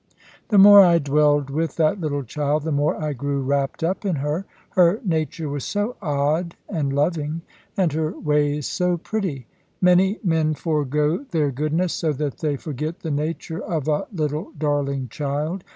The 0.47 0.57
more 0.57 0.83
I 0.83 0.97
dwelled 0.97 1.51
with 1.51 1.75
that 1.75 2.01
little 2.01 2.23
child, 2.23 2.63
the 2.63 2.71
more 2.71 2.95
I 2.99 3.13
grew 3.13 3.39
wrapped 3.43 3.83
up 3.83 4.03
in 4.03 4.15
her. 4.15 4.47
Her 4.71 4.99
nature 5.05 5.47
was 5.47 5.63
so 5.63 5.95
odd 6.01 6.55
and 6.67 6.91
loving, 6.91 7.43
and 7.77 7.93
her 7.93 8.17
ways 8.19 8.65
so 8.65 8.97
pretty. 8.97 9.45
Many 9.79 10.17
men 10.23 10.55
forego 10.55 11.25
their 11.29 11.51
goodness, 11.51 11.93
so 11.93 12.13
that 12.13 12.39
they 12.39 12.55
forget 12.57 13.01
the 13.01 13.11
nature 13.11 13.59
of 13.63 13.87
a 13.87 14.07
little 14.11 14.51
darling 14.57 15.07
child. 15.09 15.63